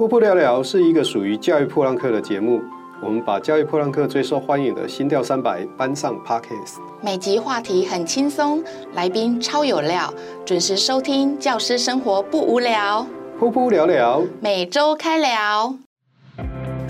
[0.00, 2.58] 噗噗聊聊是一个属于教育破浪客的节目，
[3.02, 6.78] 我们把教育破浪客最受欢迎的心跳三百搬上 Podcast。
[7.02, 10.10] 每集话题很轻松，来宾超有料，
[10.46, 13.06] 准时收听，教师生活不无聊。
[13.38, 15.74] 噗噗聊聊，每周开聊。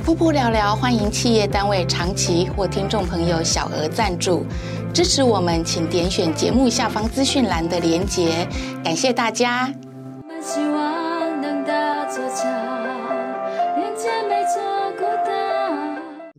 [0.06, 4.46] 噗噗聊聊，欢迎企业单位长期或听众朋友小额赞助
[4.94, 8.46] 支持我们，请点选节目下方资讯栏的连结，
[8.84, 9.68] 感谢大家。
[10.40, 12.22] 希望能搭座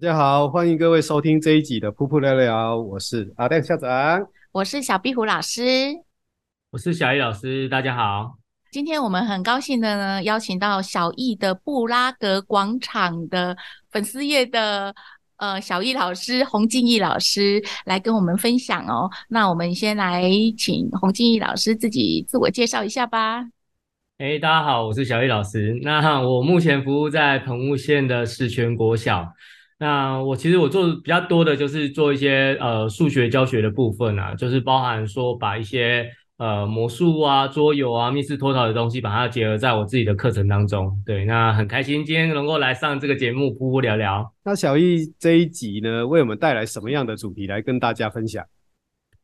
[0.01, 4.19] 大家好，欢迎各位收听这一集的噗噗聊聊，我是阿亮校长，
[4.51, 5.61] 我是小壁虎老师，
[6.71, 8.39] 我是小易老师，大家好。
[8.71, 13.55] 今天我们很高兴的呢，邀请到小易的布拉格广场的
[13.91, 14.91] 粉丝页的
[15.37, 19.07] 呃小易老师洪静义老师来跟我们分享哦。
[19.29, 20.23] 那我们先来
[20.57, 23.43] 请洪静义老师自己自我介绍一下吧。
[24.17, 25.79] 哎，大家好，我是小易老师。
[25.83, 29.31] 那我目前服务在澎湖县的石泉国小。
[29.81, 36.09] 那我其实我做比较多的就是做一些呃数学教学的部分啊，就是包含说把一些。
[36.37, 40.91] 呃，魔术啊，桌游啊，密室脱逃的东西，把它结合在我自己的课程当中。
[41.05, 44.33] 对，那很开心今天能够来上这个节目，噗噗聊聊。
[44.43, 48.43] 那小易这一集呢，为我们带来什么样的主题来跟大家分享？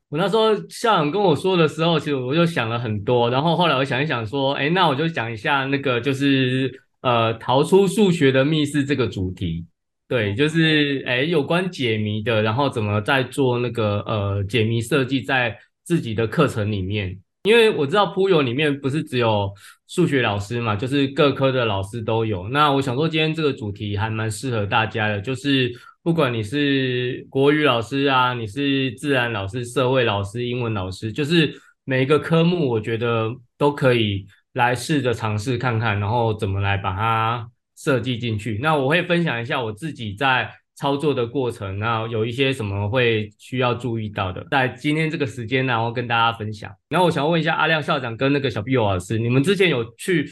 [0.09, 9.65] 我那时候校长跟我说的时候，其实我就想了很多，然后后来我想一想说，哎，那我就讲一下那个就是呃，逃出数学的密室这个主题。
[10.07, 15.57] 对，就是哎，有关解谜的，然后怎么在做那个呃解谜设计在。
[15.87, 19.49] 自己的课程里面，因为我知道噗友里面不是只有
[19.87, 22.49] 数学老师嘛，就是各科的老师都有。
[22.49, 25.71] 那我想说，今天这个主题还蛮适合大家的，就是
[26.03, 38.59] 不管你是国语老师啊，你是自然老师、社会老师、英文老师，就是每一个科目，我觉得都可以来试着尝试看看，然后怎么来把它设计进去。
[38.61, 40.51] 那我会分享一下我自己在。
[40.79, 46.71] 操作的过程，然后有一些什么会需要注意到的，在今天这个时间，然后跟大家分享。
[46.87, 50.29] 然后我想问一下阿亮校长跟那个小壁虎老师，你们之前有去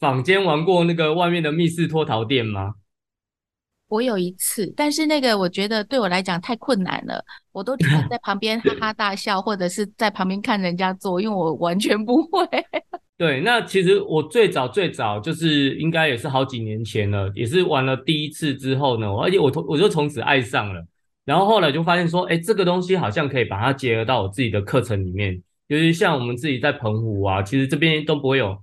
[0.00, 2.72] 坊间玩过那个外面的密室脱逃店吗？
[3.88, 7.22] 我有一次，但是那个我觉得对我来讲太困难了，
[7.52, 12.48] 我都只能在旁边哈哈大笑，或者是在旁边看人家做，因为我完全不会。
[13.16, 20.84] 对，那其实我最早最早就是应该也是好几年前了，也是玩了第一次之后呢，而且我我就从此爱上了，
[21.24, 28.58] 然后后来就发现说，哎，这个东西好像可以把它结合到我自己的课程里面，尤其像我们自己在澎湖啊，其实这边都不会有，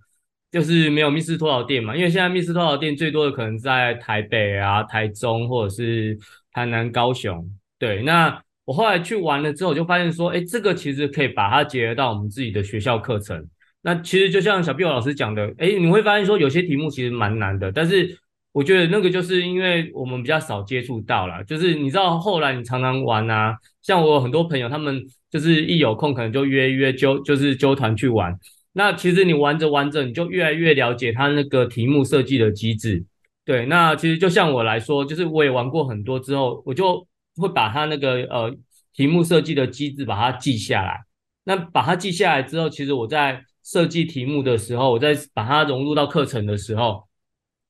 [0.51, 6.19] 就是没有密室脱逃店嘛，因为现在密室脱逃店最多的可能在台北啊、台中或者是
[6.51, 7.49] 台南、高雄。
[7.79, 13.47] 对，那我后来去玩了之后，就发现说，哎，这个其实可以把它结合到我们自己的学校课程。
[13.81, 18.17] 那其实就像小壁虎老师讲的，诶，你会发现说有些题目其实蛮难的，但是
[18.51, 28.37] 我觉得那个就是因为我们比较少接触到啦，就是你知道后来你常常玩啊，像我很多朋友，他们就是一有空可能就约约揪，就是揪团去玩。
[28.73, 33.03] 那其实你玩着玩着，你就越来越了解他那个题目设计的机制。
[33.43, 37.05] 对，那其实就像我来说，就是我也玩过很多之后，我就
[37.37, 38.55] 会把他那个呃
[38.93, 40.99] 题目设计的机制把它记下来。
[41.43, 47.07] 那把它记下来之后，其实我在设计题目的时候，我在把它融入到课程的时候，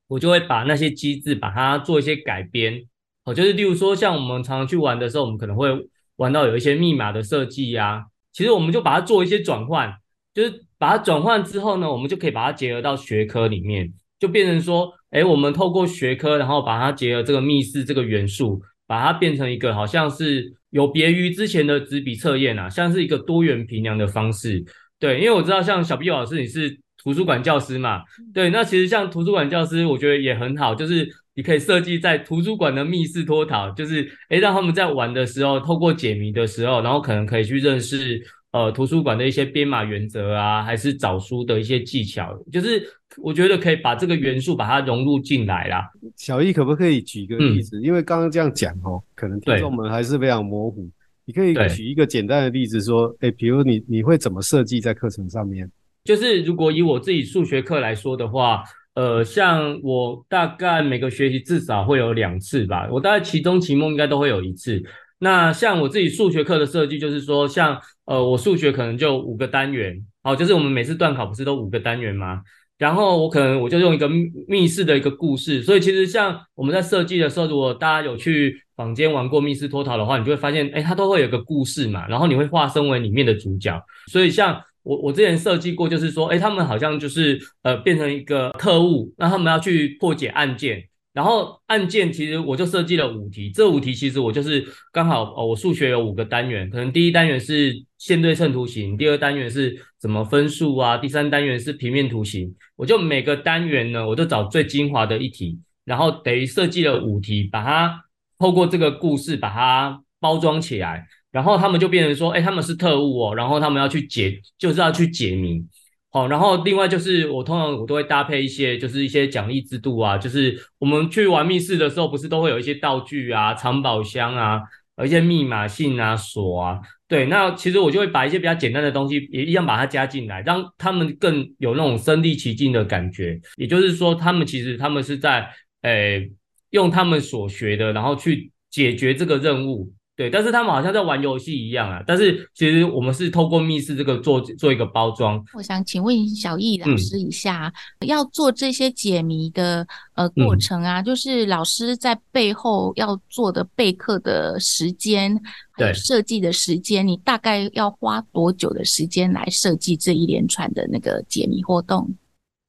[0.08, 2.84] 我就会把那些机制把它做一些改编。
[3.24, 5.70] 哦，就是例如说，像我们常常去玩的时候，我们可能会
[6.16, 9.94] 玩到有一些密码的设计呀，其实我们就把它做一些转换，
[10.34, 24.66] 就是把它转换之后呢，我们就可以把它结合到学科里面，就变成说，诶，我们透过学科，然后把它结合这个密室这个元素，把它变成一个好像是有别于之前的纸笔测验啊，像是一个多元评量的方式。
[25.02, 42.88] 对，因为我知道像小毕老师你是图书馆教师嘛，对，那其实像图书馆教师，我觉得也很好，就是你可以设计在图书馆的密室脱逃，就是诶让他们在玩的时候，透过解谜的时候，然后可能可以去认识呃图书馆的一些编码原则啊，还是找书的一些技巧，就是
[43.18, 45.90] 我觉得可以把这个元素把它融入进来啦。
[46.16, 47.80] 小易可不可以举个例子？
[47.80, 50.88] 嗯、因为刚刚这样讲哦，可能听众们还是非常模糊。
[51.26, 55.70] 你可以举一个简单的例子说，诶，比如你你会怎么设计在课程上面？
[56.04, 58.64] 就是如果以我自己数学课来说的话，
[58.96, 64.82] 呃，像我大概每个学期至少会有两次吧，我大概期中、期末应该都会有一次。
[65.20, 72.42] 那像我自己数学课的设计，就是说，像呃，我数学可能就五个单元，好，就是我们每次段考不是都五个单元吗？
[72.80, 74.10] 然后我可能我就用一个
[74.48, 83.80] 密室的一个故事，所以其实像我们在设计的时候，如果大家有去坊间玩过密室脱逃的话，你就会发现，哎，它都会有个故事嘛，然后你会化身为里面的主角。
[84.12, 90.84] 所以像我我之前设计过，就是说，哎，他们好像就是呃变成一个特务，那他们要去破解案件。
[91.14, 108.02] 然后案件其实我就设计了五题，这五题其实我就是刚好哦，我数学有五个单元，可能第一单元是线对称图形，第二单元是怎么分数啊，第三单元是平面图形，我就每个单元呢，我就找最精华的一题，然后等于设计了五题，把它
[108.42, 115.64] 透过这个故事把它包装起来，然后他们就变成说，哎，他们是特务哦，然后他们要去解，就是要去解谜。
[116.10, 124.60] 好，然后另外就是我通常我都会搭配一些，就是一些奖励制度啊，就是我们去玩密室的时候，不是都会有一些道具啊、藏宝箱啊、
[125.06, 133.40] 一些密码信啊、锁啊，对，那其实我就会把一些比较简单的东西也一样把它加进来，让他们更有那种身临其境的感觉。
[133.56, 135.48] 也就是说，他们其实他们是在
[135.84, 136.30] 诶
[136.72, 139.94] 用他们所学的，然后去解决这个任务。
[140.14, 142.04] 对，但是他们好像在玩游戏一样啊。
[142.06, 145.44] 但是其实我们是透过密室这个做做一个包装。
[145.54, 155.36] 我想请问小易老师一下，嗯、要做这些解谜的呃过程啊，嗯、就是老师在背后要做的备课的时间，
[155.72, 162.14] 还有设计的时间，你大概要花多久的时间来设计这一连串的那个解谜活动？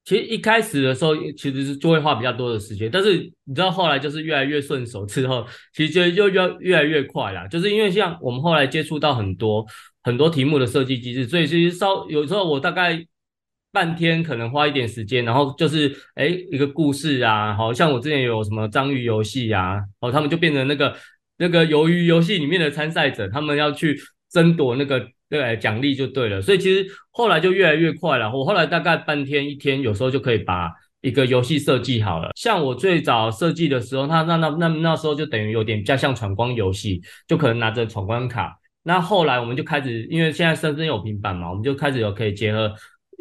[0.05, 7.47] 其实一开始的时候，其实是就会花比较多的时间，但是你知道后来就是越来越顺手之后，其实就就越越来越快啦。
[7.47, 9.65] 就是因为像我们后来接触到很多
[10.03, 13.01] 很多题目的设计机制，所以其实稍有时候我大概
[13.71, 20.93] 半天可能花一点时间，然后就是哎一个故事啊，好像我之前有什么章鱼游戏啊，哦他们就变成那个
[21.37, 23.97] 那个鱿鱼游戏里面的参赛者，他们要去
[24.29, 25.07] 争夺那个。
[25.33, 28.31] 对，奖励就对了，所以其实后来就越来越快了。
[28.31, 30.71] 我后来大概半天一天，有时候就可以把
[31.01, 32.29] 一个游戏设计好了。
[32.35, 38.55] 像我最早设计的时候，那那那那那时候就等于有点比较像闯关游戏，就可能拿着闯关卡。
[38.83, 42.71] 那后来我们就开始，因为现在生生有平板嘛，我们就开始有可以结合，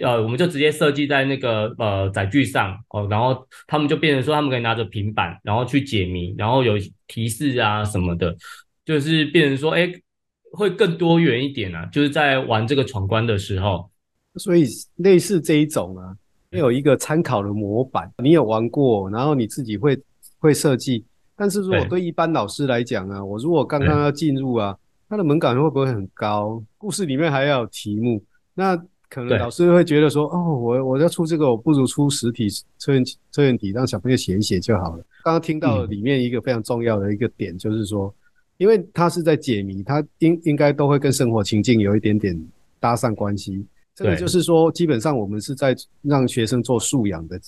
[0.03, 6.75] 呃，我们就直接设计在那个呃载具上哦，然后他们就变成说他们可以拿着平板，然后去解谜，然后有
[7.07, 8.37] 提示啊什么的，
[8.85, 9.91] 就是变成说，哎。
[10.53, 13.89] 会更多元一点啊，就是在玩这个闯关的时候，
[14.37, 14.67] 所以
[14.97, 16.15] 类似这一种啊，
[16.51, 19.99] 没有一个参考的模板，你有玩过，然后你自己会
[20.39, 21.05] 会设计。
[21.35, 24.77] 但是如果对一般老师来讲啊，我如果刚刚要进入啊，
[25.09, 26.63] 它的门槛会不会很高？
[26.77, 28.23] 故事里面还要有题目，
[28.55, 28.77] 那
[29.09, 32.49] 可能老师会觉得说，哦，我我要出这个，我不如出实体
[32.79, 35.05] 测验测验题，让小朋友写一写就好了。
[35.25, 38.15] 刚刚听到里面一个非常重要的一个点，就是说。
[38.63, 42.41] 因为他是在解谜，他应应该都会跟生活情境有一点点
[42.79, 43.67] 搭上关系。
[43.93, 47.41] 这个就是说，基本上我们是在让学生做素养的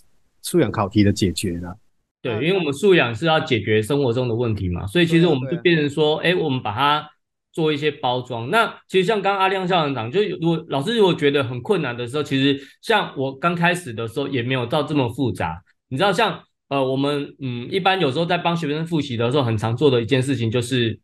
[0.43, 1.79] 素养考题的解决的。
[2.21, 7.09] 对，因为我们素养是要解决生活中的问题嘛，所以其实我们就变成说，哎，我们把它
[7.53, 8.51] 做一些包装。
[8.51, 15.63] 那其实像刚刚阿亮校长讲，就如果老师如果觉得很困难的时候，其实像我刚开始的时候也没有到这么复杂。
[15.89, 16.41] 你知道，像
[16.71, 20.99] 呃，我们嗯，一般有时候在帮学生复习的时候，很常做的一件事情就是。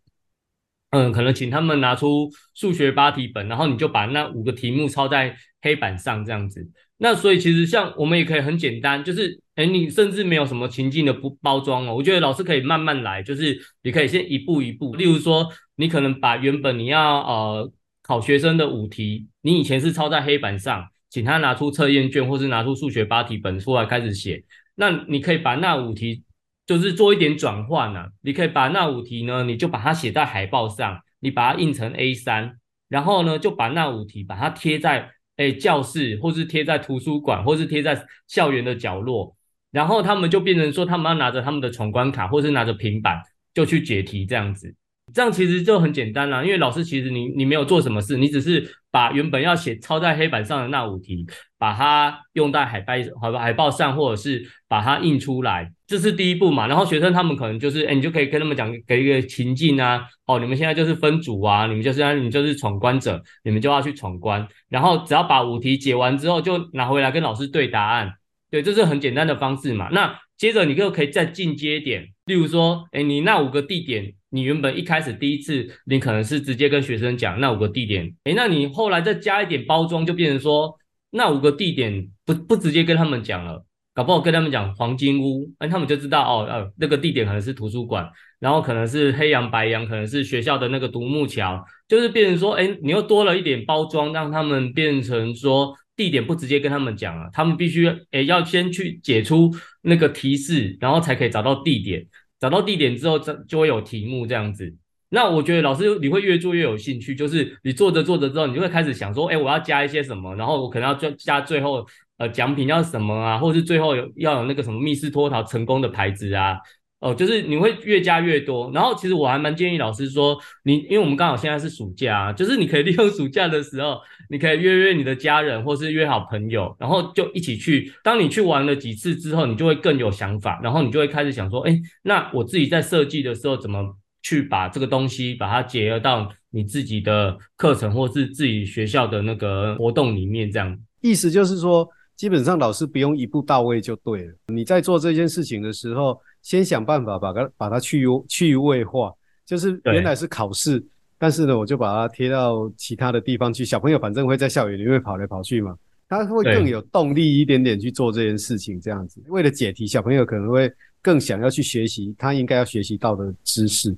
[0.90, 6.68] 嗯，可能请他们拿出数学八题本，然后你就把那五个题目抄在黑板上这样子。
[6.98, 11.94] 那所以其实像我们也可以很简单，就是哎，你甚至没有什么情境的不包装哦。
[11.94, 14.96] 我觉得老师可以慢慢来，就是你可以先一步一步。
[14.96, 17.72] 例如说，你可能把原本你要呃
[18.02, 24.42] 考学生的五题，你以前是抄在黑板上，请他拿出测验卷或是拿出数学八题本出来开始写。
[24.74, 26.24] 那你可以把那五题。
[26.70, 39.34] 就是做一点转换呢，你可以把那五题呢，你就把它写在海报上，你把它印成 A 三然后呢，就把那五题把它贴在诶教室，或是贴在图书馆，或是贴在校园的角落，
[39.72, 43.20] 然后他们就变成说，他们要拿着他们的闯关卡，或是拿着平板
[43.52, 44.72] 就去解题这样子。
[45.12, 51.26] 这样其实就很简单啦，因为老师其实你你没有做什么事，你只是把原本要写抄在黑板上的那五题，
[51.58, 56.66] 把它用在海报好吧海报上，或者是把它印出来，这是第一步嘛。
[56.66, 68.12] 然后学生他们可能就是，哎，你就可以跟他们讲，给一个情境啊，哦，你们现在就是分组啊，你们就是你就是闯关者，你们就要去闯关，然后只要把五题解完之后，就拿回来跟老师对答案，
[68.50, 69.88] 对，这是很简单的方式嘛。
[69.92, 74.14] 那接着你就可以再进阶点，例如说，哎，你那五个地点。
[74.30, 80.74] 你原本一开始第一次，你可能是直接跟学生讲那五个地点，诶，那你后来再加一点包装，就变成说
[81.10, 88.08] 那五个地点不不直接跟他们讲了，搞不好跟他们讲黄金屋，诶，他们就知道哦，呃，那个地点可能是图书馆，
[88.38, 99.50] 然后可能是黑羊白羊，可能是学校的那个独木桥，就是变成说，诶，你又多了一点包装，让他们变成说地点不直接跟他们讲了，他们必须诶要先去解出
[99.82, 102.06] 那个提示，然后才可以找到地点。
[102.40, 104.74] 找到地点之后，这就会有题目这样子。
[105.10, 116.56] 那我觉得老师你会越做越有兴趣，就是你做着做着之后，你就会开始想说，哎，我要加一些什么，然后我可能要加加最后呃奖品要什么啊，或是最后有要有那个什么密室脱逃成功的牌子啊。
[117.00, 127.90] 哦，就是你会越加越多，然后其实我还蛮建议老师说，你因为我们刚好现在是暑假啊，就是你可以 利用暑假的时候，你可以约约你的家人，或是约好朋友，然后就一起去。
[128.04, 133.82] 当你去玩了几次之后，你就会更有想法，然后你就会开始想说，哎，那我自己在设计的时候，怎么
[134.20, 140.78] 去把这个东西把它结合到你自己的课程，或是自己学校的那个活动里面，这样。
[141.00, 144.34] 意思就是说，基本上老师不用一步到位就对了。
[144.48, 146.20] 你在做这件事情的时候。
[146.42, 149.12] 先想办法把它把它去趣味化，
[149.44, 150.84] 就是原来是考试，
[151.18, 153.64] 但是呢，我就把它贴到其他的地方去。
[153.64, 155.76] 小朋友反正会在校园里面跑来跑去嘛，
[156.08, 158.80] 他会更有动力一点点去做这件事情。
[158.80, 163.96] 这样子，为了解题，小朋友可能会更想要去学习他应该要学习到的知识。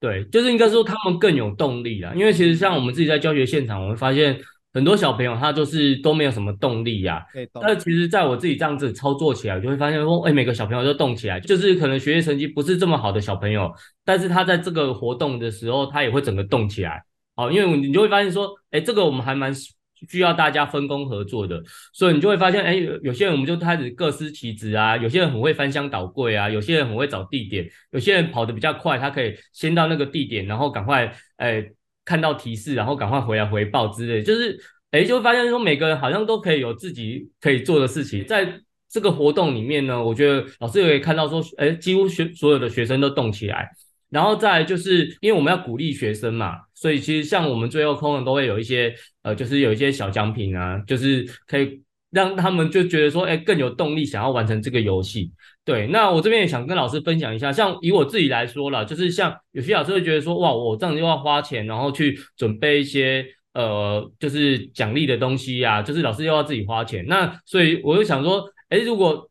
[0.00, 2.12] 对，就是应该说他们更有动力啦。
[2.14, 4.38] 因为其实像我们自己在教学现场，我们发现。
[4.74, 7.24] 很多小朋友他就是都没有什么动力呀、啊，
[7.62, 13.72] 但其实在我自己这样子操作起来，我就会发现说，哎，每个小朋友都动起来，就是可能学习成绩不是这么好的小朋友，
[14.04, 17.00] 但是他在这个活动的时候，他也会整个动起来，
[17.36, 21.62] 好，因为你就会发现说，哎，这个我们还蛮需要大家分工合作的，
[21.92, 31.64] 所以你就会发现，哎，有些人我们就开始各司其职啊，有些人很会翻箱倒柜啊，有些人很会找地点，有些人跑得比较快，他可以先到那个地点，然后赶快，哎。
[32.04, 34.58] 看到提示，然后赶快回来回报之类，就是，
[34.90, 43.68] 哎，就会发现说每个人好像都可以有自己可以做的事情，在这个活动里面呢，我觉得老师也可以看到说，哎，几乎学所有的学生都动起来，
[44.10, 51.82] 然后再就是因为我们要鼓励学生嘛，所以其实像我们最后可能都会有一些，呃，就是有一些小奖品啊，就是可以
[52.14, 55.32] 让他们就觉得说，诶，更有动力想要完成这个游戏。
[55.64, 69.28] 对，那我这边也想跟老师分享一下，像以我自己来说啦，就是像有些老师会觉得说，哇，我这样又要花钱，然后去准备一些呃，就是奖励的东西呀、啊，就是老师又要自己花钱，那所以我就想说，诶，如果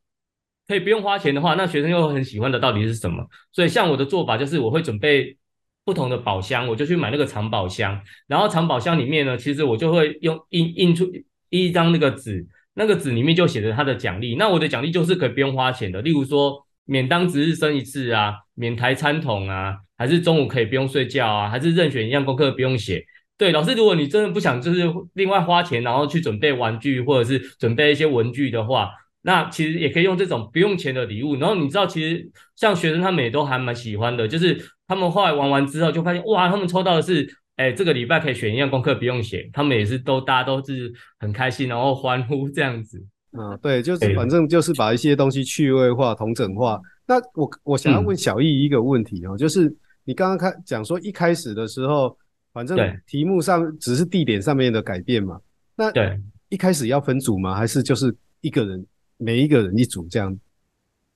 [0.67, 3.25] 可以不用花钱的话，那学生又很喜欢的到底是什么？
[3.53, 5.37] 所以像我的做法就是，我会准备
[5.85, 11.09] 不同的宝箱，我就去买那个藏宝箱，然后藏宝箱里面呢，其实我就会用印印出
[11.49, 12.45] 一张那个纸。
[12.75, 23.03] 那个纸里面就写着他的奖励，那我的奖励就是可以不用花钱的，例如说免当值日生一次啊，免抬餐桶啊，还是中午可以不用睡觉啊，还是任选一样功课不用写。
[23.37, 28.89] 对，老师，如果你真的不想就是另外花钱，然后去准备玩具或者是准备一些文具的话，
[29.21, 31.35] 那其实也可以用这种不用钱的礼物。
[31.35, 37.37] 然后你知道，其实像学生他们也都还蛮喜欢的，就是他们后来玩完之后就发现，哇，他们抽到的是。
[37.55, 43.05] 哎，这个礼拜可以选一样功课不用写，他们也是都大家都是很开心，然后欢呼这样子。
[43.33, 46.81] 啊，对，就是反正就是把一些东西趣味化、同整化。
[47.05, 52.17] 那我我想要问小易一个问题哦，嗯、就是你刚刚开讲说一开始的时候，
[52.53, 55.39] 反正题目上只是地点上面的改变嘛。
[55.75, 56.19] 那对，
[56.49, 57.55] 一开始要分组吗？
[57.55, 58.83] 还是就是一个人
[59.17, 60.35] 每一个人一组这样？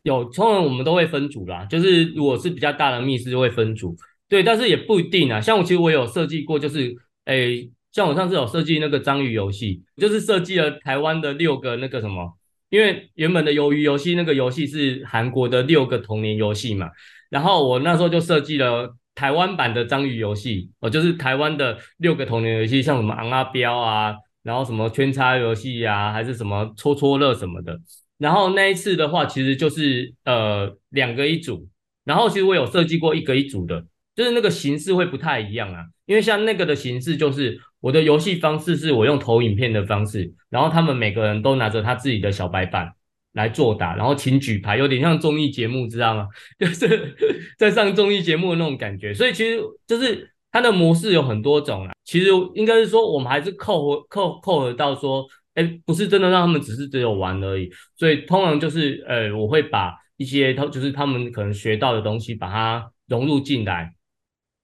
[0.03, 3.97] 有，通常我们都会分组啦，就是如果是比较大的密室就会分组。
[4.29, 5.39] 对，但是也不一定啊。
[5.39, 6.93] 像我其实我有设计过，就是
[7.25, 12.37] 诶，像我上次有设计那个章鱼游戏，就是设计了台湾的六个那个什么，
[12.69, 16.89] 因为原本的鱿鱼游戏那个游戏是韩国的六个童年游戏嘛，
[17.29, 27.79] 然后我那时候就设计了台湾版的章鱼游戏，哦，就是台湾的六个童年游戏，像什么昂啊标啊，然后什么圈叉游戏呀，还是什么戳戳乐什么的。
[28.17, 31.67] 然后那一次的话，其实就是呃两个一组，
[32.03, 33.85] 然后其实我有设计过一个一组的。
[34.17, 42.91] 就是那个形式会不太一样啊，因为像那个的形式，就是我的游戏方式是我用投影片的方式，然后他们每个人都拿着他自己的小白板
[43.33, 46.27] 来作答，然后请举牌，有点像综艺节目，知道吗？
[46.57, 47.15] 就是
[47.59, 49.13] 在上综艺节目的那种感觉。
[49.13, 51.93] 所以其实就是它的模式有很多种啊。
[52.03, 57.69] 其实应该是说，我们还是扣合扣扣合到说，哎，不是真的让他们只是只有玩而已。
[57.95, 63.93] 所以通常就是，呃，我会把一些他就是他们可能学到的东西，把它融入进来。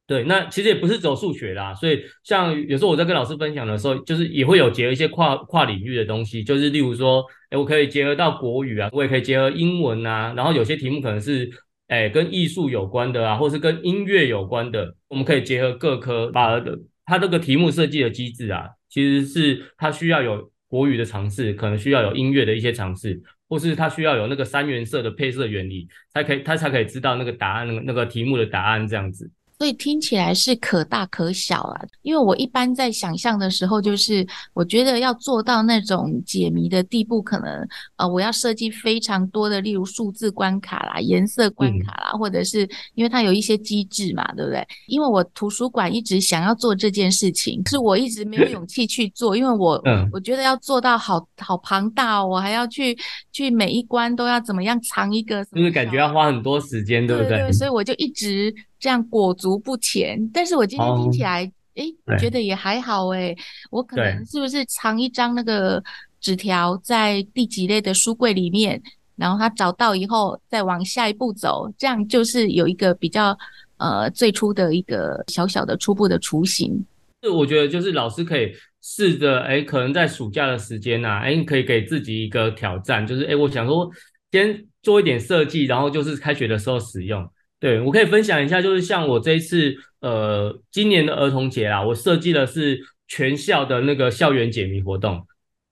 [0.06, 11.50] 对，那其实也不是走数学啦，所以像有时候我在跟老师分享的时候，就是也会有结合一些跨跨领域的东西，就是例如说，诶，我可以结合到国语啊，我也可以结合英文啊，然后有些题目可能是，
[11.88, 16.62] 诶，跟艺术有关的啊，或是跟音乐有关的，我们可以结合各科，把
[17.06, 29.32] 它这个题目设计的机制啊，其实是它需要有国语的尝试，可能需要有音乐的一些尝试，或是它需要有那个三原色的配色原理，才可以，它才可以知道那个答案，那个那个题目的答案这样子。
[29.58, 44.68] 所以听起来是可大可小啊，因为我一般在想象的时候，就是我觉得要做到那种解谜的地步，可能呃，我要设计非常多的，例如数字关卡啦、颜色关卡啦，嗯、或者是因为它有一些机制嘛，对不对？
[44.88, 52.98] 因为我图书馆一直想要做这件事情，是我一直没有勇气去做，因为我、嗯、我觉得要做到好好庞大哦，我还要去
[53.32, 57.30] 去每一关都要怎么样藏一个，就是感觉要花很多时间，对不对？
[57.30, 58.54] 对，对，对，所以我就一直。
[58.84, 63.34] 这样裹足不前，但是我今天听起来，哎、觉得也还好哎。
[63.72, 65.82] 我可能是不是藏一张那个
[66.20, 68.82] 纸条在第几类的书柜里面，
[69.16, 73.38] 然后他找到以后再往下一步走，这样就是有一个比较
[73.78, 76.86] 呃最初的一个小小的初步的雏形。
[77.22, 83.90] 是我觉得就是老师可以试着哎，可能在暑假的时间呐、啊，哎，你可以给自己一个挑战，就是哎，我想说
[84.30, 87.26] 先做一点设计，然后就是开学的时候使用。
[87.64, 92.78] 对，我可以分享一下，就是像我这一次，呃，今年的儿童节啦，我设计的是
[93.08, 95.26] 全校的那个校园解谜活动，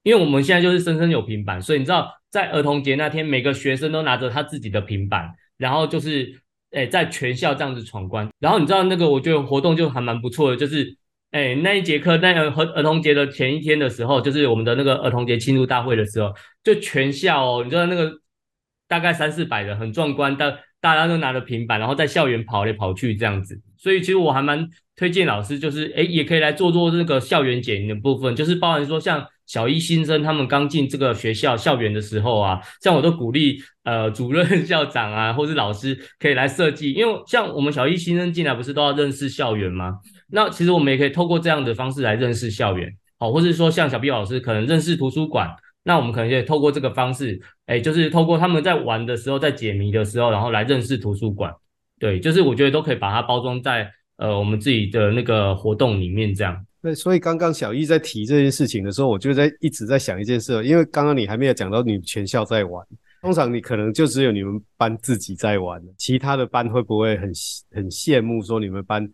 [0.04, 6.34] 因为我们现在就是生生有平板，所以你知道，在儿童节那天，每个学生都拿着他自己的平板，然后就是，
[6.72, 10.96] 诶，在全校这样子闯关，然后你知道那个，我觉得活动就还蛮不错的，就是，
[11.32, 16.34] 诶，那一节课，那个儿儿童节的前一天的时候，就是我们的那个儿童节庆祝大会的时候，
[16.64, 18.14] 就全校哦，你知道那个
[18.88, 20.58] 大概三四百人，很壮观的。
[20.82, 40.00] 大家都拿着平板，然后在校园跑来跑去这样子，所以其实我还蛮推荐老师，就是诶也可以来做做这个校园解谜的部分，就是包含说像小一新生他们刚进这个学校校园的时候啊，像我都鼓励呃 主任、校长啊，或是老师可以来设计，因为像我们小一新生进来不是都要认识校园吗？
[40.32, 45.50] 那其实我们也可以透过这样的方式来认识校园，好，或是说像小 B 老师可能认识图书馆。
[45.84, 51.52] 那我们可能也透过这个方式，哎，就是透过他们在玩的时候，在解谜的时候，然后来认识图书馆。
[52.00, 56.66] 对，就是我觉得都可以把它包装在呃我们自己的那个活动里面这样。
[56.82, 62.86] 对，所以刚刚小易在提这件事情的时候，我就在一直在想一件事，因为刚刚你还没有讲到你全校在玩，
[63.22, 67.32] 通常你可能就只有你们班自己在玩，其他的班会不会很
[67.72, 69.08] 很羡慕说你们班？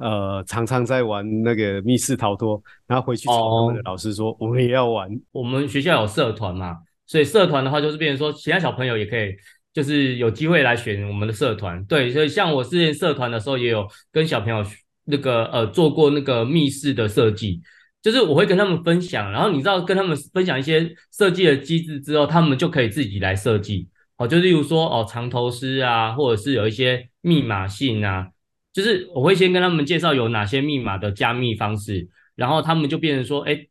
[0.00, 5.08] 呃，常常在玩那个密室逃脱，然后回去找他们的老师说，我们也要玩。
[5.30, 9.34] 我们学校有社团嘛，所以社团的话就是变成说，其他小朋友也可以，
[9.74, 11.84] 就是有机会来选我们的社团。
[11.84, 14.64] 对，所以像我之前社团的时候，也有跟小朋友
[15.04, 17.60] 那个呃做过那个密室的设计，
[18.00, 23.86] 就是我会跟他们分享，然后你知道跟他们分享一些设计的机制之后，他们就可以自己来设计。
[24.16, 28.28] 哦，就例如说哦，藏头诗啊，或者是有一些密码信啊。
[28.72, 33.66] 就是我会先跟他们介绍有哪些密码的加密方式，然后他们就变成说，哎，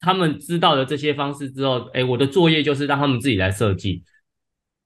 [0.00, 4.02] 他们知道了这些方式之后，哎，我的作业就是让他们自己来设计，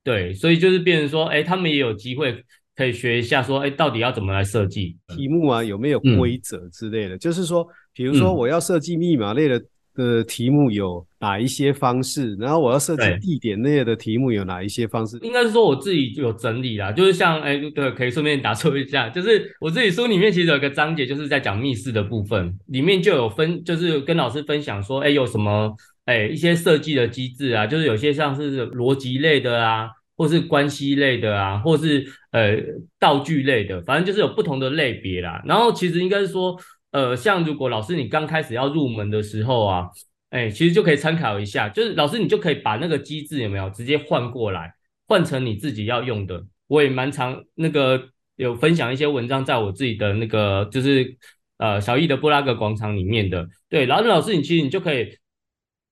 [0.04, 2.44] 对，所以就是变成说，哎，他们也有机会
[2.76, 7.16] 可以学一下，说，哎，到底要怎么来设计题目啊，有没有规则之类的？
[7.16, 9.62] 嗯、就是说，比如说我要设计密码类的。
[9.98, 12.37] 的题目有哪一些方式？
[12.37, 15.18] 然后我要设计地点类的题目有哪一些方式？
[15.22, 32.56] 应该是说我自己有整理啦，就是像哎，对，可以顺便打错一下，就是我自己书里面其实有一个章节，就是在讲密室的部分，里面就有分，就是跟老师分享说，哎，有什么哎一些设计的机制啊，就是有些像是逻辑类的啊，或是关系类的啊，或是呃
[33.00, 35.42] 道具类的，反正就是有不同的类别啦。
[35.44, 36.56] 然后其实应该是说。
[36.90, 39.88] 呃，像如果老师你刚开始要入门的时候啊，
[40.31, 44.72] 哎，其实就可以参考一下，就是老师你就可以把那个机制有没有直接换过来，
[45.07, 46.42] 换成你自己要用的。
[46.66, 51.16] 我也蛮常那个有分享一些文章在我自己的那个就是
[51.59, 53.46] 呃小易的布拉格广场里面的。
[53.68, 55.09] 对，然后老师你其实你就可以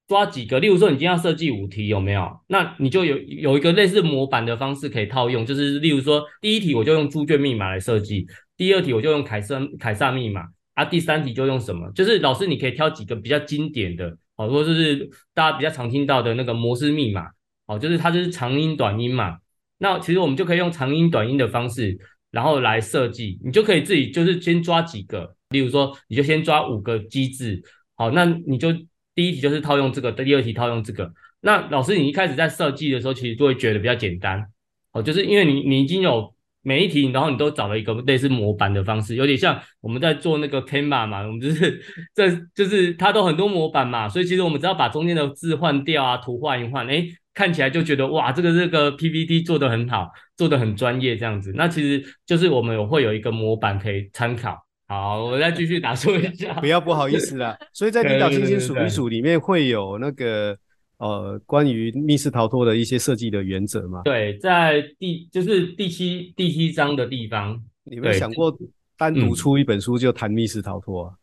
[0.07, 2.29] 抓几个，例如说你今天要设计五题有没有？
[2.49, 10.43] 那你就有有一个类似模板的方式可以套用，就是例如说第一题我就用猪圈密码来设计，第二题我就用凯撒凯撒密码。
[10.77, 11.91] 啊，第三题就用什么？
[11.95, 17.31] 就是老师，你可以挑几个比较经典的，好，或者是大家比较常听到的那个摩斯密码，
[17.67, 19.39] 好，就是它就是长音短音嘛。
[19.79, 21.99] 那其实我们就可以用长音短音的方式，
[22.31, 23.41] 然后来设计。
[23.43, 27.63] 你就可以自己就是先抓几个，例如说，你就先抓五个机制，
[27.95, 28.71] 好，那你就
[29.15, 31.11] 第一题就是套用这个，第二题套用这个。
[31.41, 34.45] 那老师，你一开始在设计的时候，其实就会觉得比较简单，
[34.93, 36.36] 好，就是因为你你已经有。
[36.67, 41.81] 每一题，然后你都找了一个类似模板的方式，有点像我们在做那个 Canva 嘛，我们就是
[42.13, 51.53] 这就是它都很多模板嘛，所以其实我们只要把中间的字换掉啊，图换一换，哎，看起来就觉得哇，这个这个 PPT 做得很好，做得很专业这样子。
[51.55, 54.59] 那其实就是我们有会有一个模板可以参考。
[54.89, 57.57] 好，我再继续打 说一下，不要不好意思啦。
[57.73, 60.59] 所以在领导星星数一数里面会有那个。
[60.99, 64.03] 呃，关于密室逃脱的一些设计的原则吗？
[64.05, 68.57] 对，在第就是第七第七章的地方，你有没有想过
[68.97, 71.15] 单独出一本书就谈密室逃脱啊。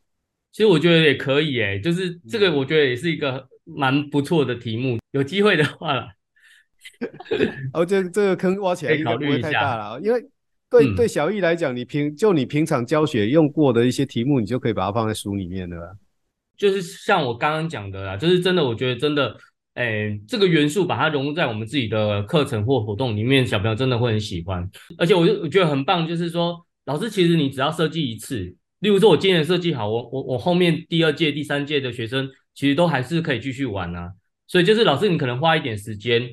[0.52, 6.10] 其实我觉得也可以诶，就是这个我觉得也是一个蛮不错的题目，有机会的话啦。
[7.74, 10.22] 哦，这这个坑挖起来应该不会太大了，因为
[10.70, 15.98] 对、嗯、对小易来讲，你平就你平常教学用过的一些题目，你就可以把它放在书里面了。
[16.56, 19.36] 就是像我刚刚讲的啦，就是真的，我觉得真的，
[19.74, 24.70] 哎，这个元素把它融入在我们自己的课程或活动里面，小朋友真的会很喜欢。
[25.00, 34.12] 而且我就我觉得很棒，就是说老师其实你只要设计一次，例如说我今年设计好，我我我后面第二届、第三届的学生其实都还是可以继续玩啊。
[34.46, 36.30] 所以就是老师你可能花一点时间，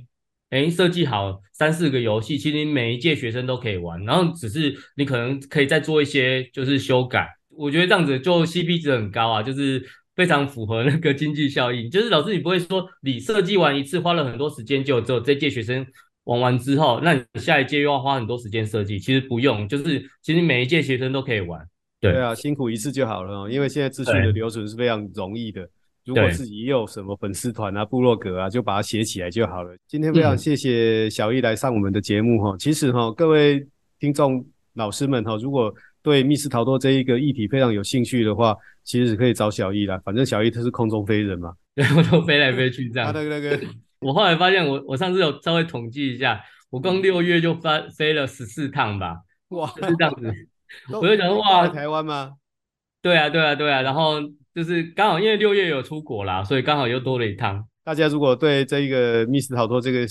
[0.51, 7.27] 哎，设计好三四个游戏，其实每一届学生都可以玩，然后只是你可能可以再做一些就是修改。
[7.57, 9.83] 我觉得这样子就 CP 值很高啊，就是。
[10.21, 15.87] 非常符合那个经济效益，就是老师，你不会说你设计完一次花了很多时间，就只有这届学生
[16.25, 18.99] 玩完之后，那你下一届又要花很多时间设计。
[18.99, 21.59] 其实不用，就是其实每一届学生都可以玩。
[22.03, 23.51] 对，对啊，辛苦一次就好了。
[23.51, 25.67] 因为现在资讯的留存是非常容易的。
[26.05, 29.75] 如果自己也有什么粉丝团啊、部落格啊，就把它写起来就好了。
[29.89, 32.55] 今天非常谢谢小易来上我们的节目哈。
[32.59, 33.67] 其实哈，各位
[33.99, 40.01] 听众老师们哈，如果对密室逃脱这一个议题非常有兴趣的话，其实可以找小易啦。
[40.05, 43.13] 反正小易他是空中飞人嘛， 对，我都飞来飞去这样。
[43.13, 43.61] 他的那个，
[44.01, 49.19] 我后来发现我，我我上次有稍微统计一下，我刚六月就发飞了十四趟吧。
[49.49, 50.33] 哇，就是这样子。
[50.93, 52.33] 我就想说，哇，台湾吗？
[53.03, 53.83] 对啊，对啊，对啊。
[53.83, 54.21] 然后
[54.55, 57.63] 就是刚好因为六月有出国啦，所以刚好又多了一趟。
[57.85, 60.07] 大家如果对这一个密室逃脱这个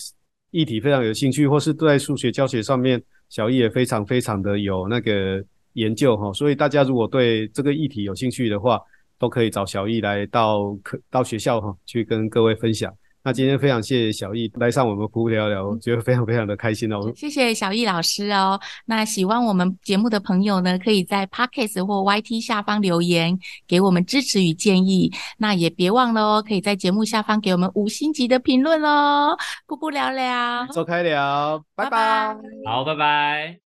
[0.52, 5.44] 议题非常有兴趣，或是对数学教学上面，小易也非常非常的有那个。
[5.74, 8.80] 研究哈，所以大家如果对这个议题有兴趣的话，
[9.18, 12.94] 都可以找小易来到课到学校哈，去跟各位分享。
[13.22, 17.12] 那今天非常谢谢小易来上我们噗噗聊聊，我觉得非常非常的开心哦。
[17.18, 18.58] 谢谢小易老师哦。
[18.86, 25.12] 那喜欢我们节目的朋友呢，可以在 Podcast 或 YT 下方留言给我们支持与建议。
[25.38, 29.36] 那也别忘了哦，可以在节目下方给我们五星级的评论哦。
[29.68, 32.38] 噗噗聊聊，走开聊，拜拜。
[32.66, 33.69] 好，拜拜。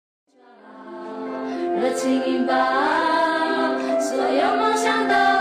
[1.81, 2.55] 热情引爆，
[3.99, 5.40] 所有梦想都